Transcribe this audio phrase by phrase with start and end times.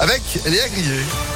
[0.00, 1.33] avec Léa Grillet.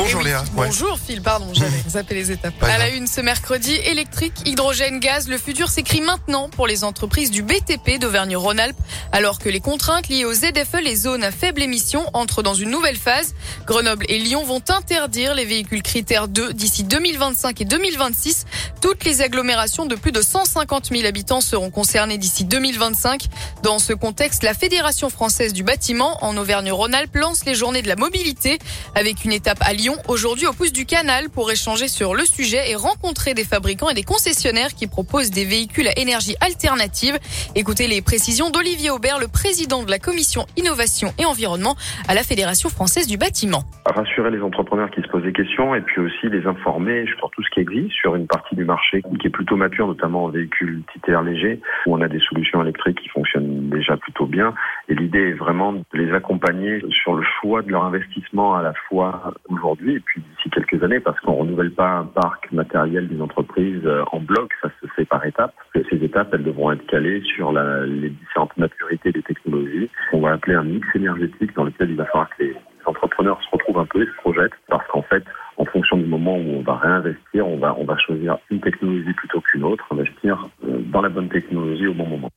[0.00, 0.30] Bonjour Eh oui.
[0.30, 0.40] Léa.
[0.56, 0.66] Ouais.
[0.68, 2.54] Bonjour Phil, pardon, j'avais zappé les étapes.
[2.58, 2.96] Pas À la grave.
[2.98, 7.98] une ce mercredi, électrique, hydrogène, gaz, le futur s'écrit maintenant pour les entreprises du BTP
[8.00, 8.78] d'Auvergne-Rhône-Alpes,
[9.12, 12.70] alors que les contraintes liées aux ZFE, les zones à faible émission, entrent dans une
[12.70, 13.34] nouvelle phase.
[13.66, 18.46] Grenoble et Lyon vont interdire les véhicules critères 2 d'ici 2025 et 2026.
[18.80, 23.26] Toutes les agglomérations de plus de 150 000 habitants seront concernées d'ici 2025.
[23.62, 27.96] Dans ce contexte, la Fédération française du bâtiment en Auvergne-Rhône-Alpes lance les journées de la
[27.96, 28.58] mobilité
[28.94, 32.70] avec une étape à Lyon aujourd'hui au pouce du canal pour échanger sur le sujet
[32.70, 37.18] et rencontrer des fabricants et des concessionnaires qui proposent des véhicules à énergie alternative.
[37.54, 41.76] Écoutez les précisions d'Olivier Aubert, le président de la commission innovation et environnement
[42.08, 43.62] à la Fédération française du bâtiment.
[43.86, 47.42] rassurer les entrepreneurs qui se posent des questions et puis aussi les informer sur tout
[47.42, 50.80] ce qui existe sur une partie du marché qui est plutôt mature, notamment en véhicules
[50.80, 54.54] utilitaires légers, où on a des solutions électriques qui fonctionnent déjà plutôt bien.
[54.90, 58.74] Et l'idée est vraiment de les accompagner sur le choix de leur investissement à la
[58.88, 63.20] fois aujourd'hui et puis d'ici quelques années, parce qu'on renouvelle pas un parc matériel des
[63.20, 65.54] entreprises euh, en bloc, ça se fait par étapes.
[65.74, 69.88] Ces étapes, elles devront être calées sur les différentes maturités des technologies.
[70.12, 73.50] On va appeler un mix énergétique dans lequel il va falloir que les entrepreneurs se
[73.52, 75.22] retrouvent un peu et se projettent parce qu'en fait,
[75.56, 79.12] en fonction du moment où on va réinvestir, on va, on va choisir une technologie
[79.12, 82.30] plutôt qu'une autre, investir euh, dans la bonne technologie au bon moment.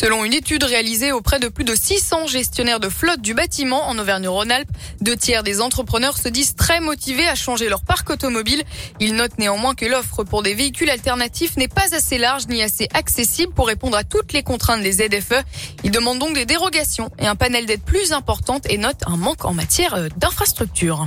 [0.00, 3.98] Selon une étude réalisée auprès de plus de 600 gestionnaires de flotte du bâtiment en
[3.98, 4.70] Auvergne-Rhône-Alpes,
[5.02, 8.62] deux tiers des entrepreneurs se disent très motivés à changer leur parc automobile.
[8.98, 12.88] Ils notent néanmoins que l'offre pour des véhicules alternatifs n'est pas assez large ni assez
[12.94, 15.44] accessible pour répondre à toutes les contraintes des ZFE.
[15.84, 19.44] Ils demandent donc des dérogations et un panel d'aide plus importante et notent un manque
[19.44, 21.04] en matière euh, d'infrastructure.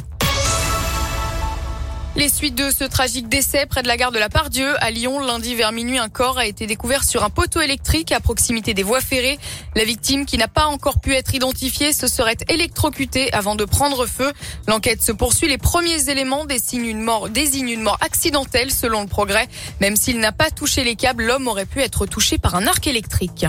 [2.15, 5.19] Les suites de ce tragique décès près de la gare de la Pardieu à Lyon,
[5.19, 8.83] lundi vers minuit, un corps a été découvert sur un poteau électrique à proximité des
[8.83, 9.39] voies ferrées.
[9.75, 14.05] La victime, qui n'a pas encore pu être identifiée, se serait électrocutée avant de prendre
[14.05, 14.31] feu.
[14.67, 15.47] L'enquête se poursuit.
[15.47, 19.47] Les premiers éléments désignent une mort, désignent une mort accidentelle selon le progrès.
[19.81, 22.85] Même s'il n'a pas touché les câbles, l'homme aurait pu être touché par un arc
[22.85, 23.47] électrique.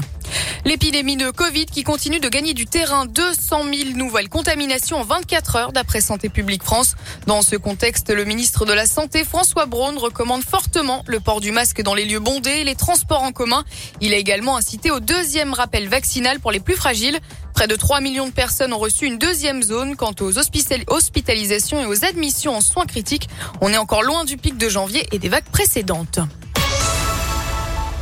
[0.65, 5.57] L'épidémie de Covid qui continue de gagner du terrain, 200 000 nouvelles contaminations en 24
[5.57, 6.95] heures d'après Santé publique France.
[7.27, 11.53] Dans ce contexte, le ministre de la Santé, François Braun, recommande fortement le port du
[11.53, 13.63] masque dans les lieux bondés et les transports en commun.
[14.01, 17.19] Il a également incité au deuxième rappel vaccinal pour les plus fragiles.
[17.53, 19.97] Près de 3 millions de personnes ont reçu une deuxième zone.
[19.97, 23.29] Quant aux hospital- hospitalisations et aux admissions en soins critiques,
[23.61, 26.21] on est encore loin du pic de janvier et des vagues précédentes.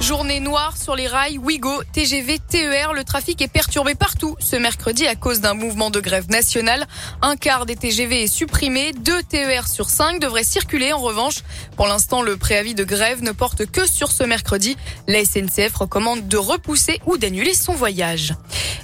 [0.03, 2.93] Journée noire sur les rails, Ouigo, TGV, TER.
[2.93, 6.89] Le trafic est perturbé partout ce mercredi à cause d'un mouvement de grève nationale.
[7.23, 8.91] Un quart des TGV est supprimé.
[8.93, 11.43] Deux TER sur cinq devraient circuler en revanche.
[11.77, 14.77] Pour l'instant, le préavis de grève ne porte que sur ce mercredi.
[15.07, 18.35] La SNCF recommande de repousser ou d'annuler son voyage.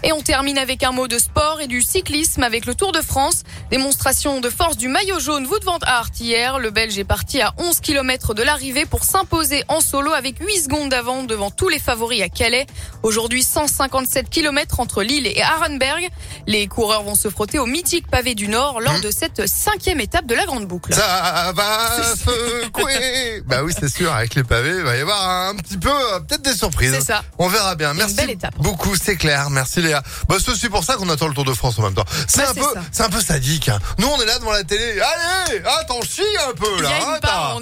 [0.04, 3.00] Et on termine avec un mot de sport et du cyclisme avec le Tour de
[3.00, 3.42] France.
[3.72, 6.60] Démonstration de force du maillot jaune Wout van Aert hier.
[6.60, 10.62] Le Belge est parti à 11 km de l'arrivée pour s'imposer en solo avec 8
[10.62, 12.66] secondes d'avance devant tous les favoris à Calais.
[13.02, 16.06] Aujourd'hui, 157 km entre Lille et Arenberg.
[16.46, 20.26] Les coureurs vont se frotter au mythique pavé du Nord lors de cette cinquième étape
[20.26, 20.92] de la Grande Boucle.
[20.92, 23.42] Ça va secouer.
[23.46, 26.20] bah oui, c'est sûr, avec les pavés, il va y avoir un petit peu, euh,
[26.20, 26.92] peut-être des surprises.
[26.92, 27.22] C'est ça.
[27.38, 27.92] On verra bien.
[27.92, 28.54] Une Merci belle étape.
[28.58, 29.48] beaucoup, c'est clair.
[29.50, 30.02] Merci Léa.
[30.28, 32.04] Bah, c'est aussi pour ça qu'on attend le Tour de France en même temps.
[32.26, 33.68] C'est Bah, un peu, un peu sadique.
[33.70, 33.78] hein.
[33.98, 35.00] Nous, on est là devant la télé.
[35.00, 36.90] Allez, attends, chie un peu là.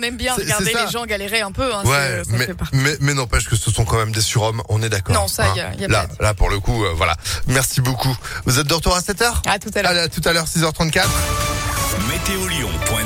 [0.06, 1.75] Aime bien regarder les gens galérer un peu.
[1.75, 2.77] Hein, Ouais, c'est- ça mais, fait partie.
[2.77, 5.17] mais, mais n'empêche que ce sont quand même des surhommes, on est d'accord.
[5.17, 5.21] hein.
[5.21, 7.15] Non, ça, y a- y a là, là, pour le coup, euh, voilà.
[7.47, 8.15] Merci beaucoup.
[8.44, 9.93] Vous êtes de retour à 7h À tout à l'heure.
[10.05, 11.09] À tout à l'heure, 6h34.
[12.09, 13.05] Météolion.net